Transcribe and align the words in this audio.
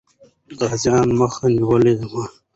غازيان 0.59 1.07
مخه 1.19 1.45
نیولې 1.55 1.93
وه. 2.11 2.25